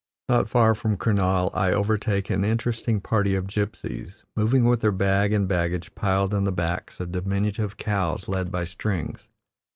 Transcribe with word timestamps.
Not 0.27 0.49
far 0.49 0.73
from 0.73 0.97
Kurnaul 0.97 1.51
I 1.53 1.71
overtake 1.71 2.31
an 2.31 2.43
interesting 2.43 3.01
party 3.01 3.35
of 3.35 3.45
gypsies, 3.45 4.23
moving 4.35 4.65
with 4.65 4.81
their 4.81 4.91
bag 4.91 5.31
and 5.31 5.47
baggage 5.47 5.93
piled 5.93 6.33
on 6.33 6.43
the 6.43 6.51
backs 6.51 6.99
of 6.99 7.11
diminutive 7.11 7.77
cows 7.77 8.27
led 8.27 8.51
by 8.51 8.63
strings. 8.63 9.19